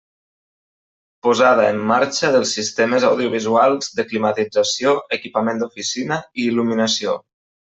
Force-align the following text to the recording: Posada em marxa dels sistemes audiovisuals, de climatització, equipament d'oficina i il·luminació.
Posada 1.25 1.65
em 1.73 1.77
marxa 1.91 2.31
dels 2.35 2.53
sistemes 2.59 3.05
audiovisuals, 3.11 3.91
de 4.01 4.07
climatització, 4.13 4.95
equipament 5.19 5.63
d'oficina 5.65 6.19
i 6.43 6.49
il·luminació. 6.55 7.17